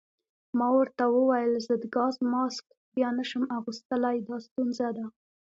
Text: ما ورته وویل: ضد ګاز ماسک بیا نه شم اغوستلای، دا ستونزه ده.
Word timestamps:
ما 0.57 0.67
ورته 0.77 1.03
وویل: 1.15 1.53
ضد 1.67 1.83
ګاز 1.95 2.15
ماسک 2.31 2.65
بیا 2.93 3.09
نه 3.17 3.23
شم 3.29 3.43
اغوستلای، 3.57 4.17
دا 4.27 4.35
ستونزه 4.45 4.87
ده. 4.97 5.05